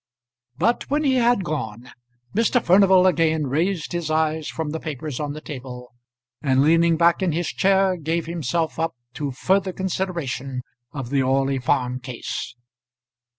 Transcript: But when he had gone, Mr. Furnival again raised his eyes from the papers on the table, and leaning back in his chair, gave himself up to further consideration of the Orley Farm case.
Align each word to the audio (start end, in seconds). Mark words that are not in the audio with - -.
But 0.57 0.89
when 0.89 1.03
he 1.03 1.17
had 1.17 1.43
gone, 1.43 1.91
Mr. 2.35 2.59
Furnival 2.59 3.05
again 3.05 3.45
raised 3.45 3.91
his 3.91 4.09
eyes 4.09 4.47
from 4.47 4.71
the 4.71 4.79
papers 4.79 5.19
on 5.19 5.33
the 5.33 5.41
table, 5.41 5.93
and 6.41 6.63
leaning 6.63 6.97
back 6.97 7.21
in 7.21 7.33
his 7.33 7.49
chair, 7.49 7.95
gave 7.97 8.25
himself 8.25 8.79
up 8.79 8.95
to 9.13 9.29
further 9.31 9.71
consideration 9.71 10.63
of 10.91 11.11
the 11.11 11.21
Orley 11.21 11.59
Farm 11.59 11.99
case. 11.99 12.55